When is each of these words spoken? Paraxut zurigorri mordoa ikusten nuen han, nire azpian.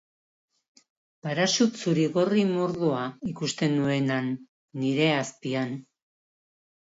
Paraxut 1.25 1.75
zurigorri 1.81 2.45
mordoa 2.53 3.03
ikusten 3.33 3.77
nuen 3.81 4.09
han, 4.15 4.31
nire 4.85 5.11
azpian. 5.19 5.77